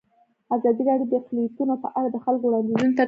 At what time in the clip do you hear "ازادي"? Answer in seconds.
0.55-0.83